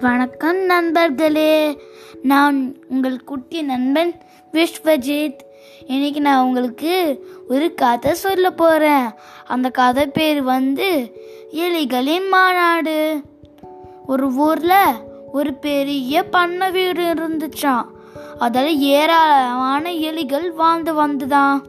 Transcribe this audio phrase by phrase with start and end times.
[0.00, 1.80] வணக்கம் நண்பர்களே.
[2.22, 4.14] நான் உங்கள் குட்டி நண்பன்
[4.52, 5.36] விஸ்வஜித்.
[5.86, 9.10] இன்னைக்கு நான் உங்களுக்கு ஒரு கதை சொல்ல போகிறேன்
[9.46, 11.12] அந்த கதை பேர் வந்து
[11.52, 13.22] எலிகளின் மாநாடு.
[14.06, 14.94] ஒரு ஊரில்
[15.32, 17.86] ஒரு பெரிய பண்ணை வீடு இருந்துச்சாம்.
[18.38, 21.60] அதில் ஏராளமான எலிகள் வாழ்ந்து வந்துதான்.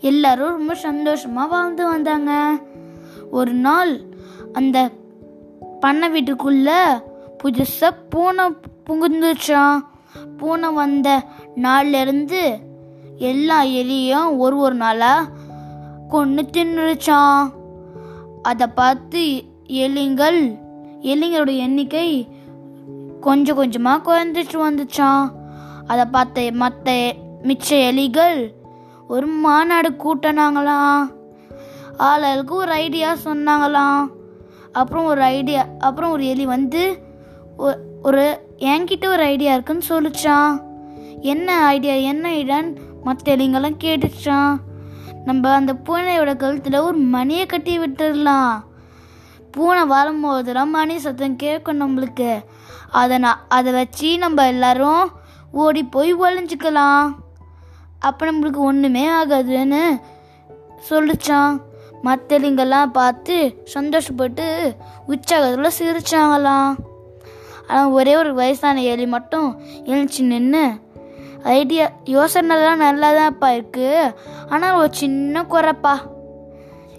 [0.00, 2.58] எல்லாரும் ரொம்ப சந்தோஷமா வாழ்ந்து வந்தாங்க.
[3.30, 4.00] ஒரு நாள்
[4.52, 4.90] அந்த
[5.80, 6.84] பண்ணை வீட்டுக்குள்ளே
[7.44, 8.44] புதுசாக பூனை
[8.86, 9.78] புகுந்துச்சான்
[10.36, 11.22] பூனை வந்த
[11.56, 12.58] நாள்லேருந்து
[13.18, 15.28] எல்லா எலியும் ஒரு ஒரு நாளாக
[16.08, 17.52] கொன்று தின்னுச்சான்
[18.42, 20.58] அதை பார்த்து எலிங்கள்
[21.02, 22.28] எலிங்களோட எண்ணிக்கை
[23.20, 25.32] கொஞ்சம் கொஞ்சமாக குறைஞ்சிட்டு வந்துச்சான்
[25.86, 28.56] அதை பார்த்த மற்ற மிச்ச எலிகள்
[29.08, 31.14] ஒரு மாநாடு கூட்டினாங்களாம்.
[31.96, 34.06] ஆளுக்கு ஒரு ஐடியா சொன்னாங்களாம்.
[34.72, 37.07] அப்புறம் ஒரு ஐடியா அப்புறம் ஒரு எலி வந்து
[38.02, 38.24] ஒரு
[38.56, 40.62] என்கிட்ட ஒரு ஐடியா இருக்குன்னு சொல்லிச்சான்
[41.20, 44.56] என்ன ஐடியா என்ன ஐடியான்னு மற்ற எலிங்கெல்லாம் கேட்டுச்சான்
[45.24, 48.52] நம்ம அந்த பூனையோட கழுத்தில் ஒரு மணியை கட்டி விட்டுடலாம்
[49.52, 52.44] பூனை வரும்போதெல்லாம் மணி சத்தம் கேட்கும் நம்மளுக்கு.
[52.90, 55.10] அதை நான் அதை வச்சு நம்ம எல்லாரும்
[55.52, 57.14] ஓடி போய் ஒழிஞ்சிக்கலாம்
[58.00, 60.00] அப்போ நம்மளுக்கு ஒன்றுமே ஆகாதுன்னு
[60.90, 61.60] சொல்லிச்சான்
[62.04, 64.76] மற்றவங்கெல்லாம் பார்த்து சந்தோஷப்பட்டு
[65.08, 66.74] உற்சாகத்தில் சிரிச்சாங்களாம்.
[67.68, 70.70] ஆனால் ஒரே ஒரு வயசான எலி மட்டும் எழுந்துச்சு நின்று
[71.42, 74.14] ஐடியா யோசனைலாம் நல்லா தான்ப்பா இருக்குது
[74.48, 75.98] ஆனால் ஒரு சின்ன குறைப்பா.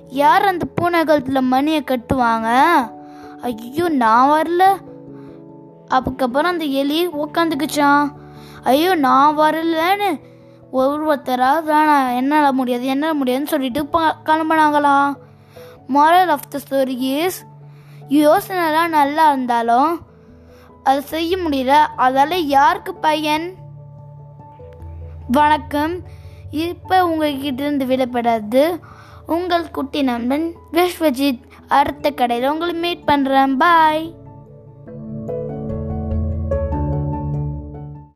[0.07, 2.69] யார் அந்த பூனை கழுத்தில் மணியை கட்டுவாங்க?
[3.41, 4.63] ஐயோ நான் வரல.
[5.87, 8.11] அதுக்கப்புறம் அந்த எலி உக்காந்துக்குச்சான்
[8.63, 10.21] ஐயோ நான் வரலன்னு
[10.73, 15.13] ஒவ்வொருத்தராக வேணாம் என்னால் முடியாது என்னால் முடியாதுன்னு சொல்லிட்டு ப- கிளம்புனாங்களாம்.
[15.93, 17.45] Moral of the story is
[18.09, 19.99] யோசனைலாம் நல்லா இருந்தாலும்
[20.83, 21.87] அதை செய்ய முடியல.
[21.97, 23.55] அதால யாருக்கு பயன்?
[25.31, 26.01] வணக்கம்.
[26.51, 28.79] இப்போ உங்ககிட்ட இருந்து விடப்படாது
[29.25, 31.41] உங்கள் குட்டி நண்பன் விஸ்வஜித்.
[31.67, 34.18] அடுத்த கடையில் உங்களை மீட் பண்ணுறேன் பாய்